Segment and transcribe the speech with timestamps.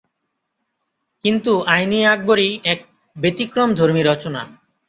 [1.23, 2.79] কিন্তু আইন-ই-আকবরী এক
[3.15, 4.41] ব্যতিক্রমধর্মী রচনা।